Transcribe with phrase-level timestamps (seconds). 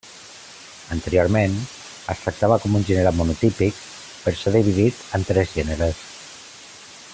[0.95, 1.57] Anteriorment
[2.13, 3.79] es tractava com un gènere monotípic
[4.23, 6.05] però s'ha dividit en tres gèneres.